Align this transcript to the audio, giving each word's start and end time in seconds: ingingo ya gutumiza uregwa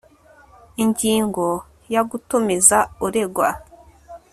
ingingo 0.83 1.47
ya 1.93 2.01
gutumiza 2.09 2.77
uregwa 3.05 3.49